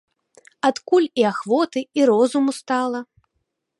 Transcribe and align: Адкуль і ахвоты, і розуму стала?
Адкуль 0.69 1.05
і 1.23 1.27
ахвоты, 1.31 1.79
і 2.01 2.07
розуму 2.11 2.51
стала? 2.61 2.99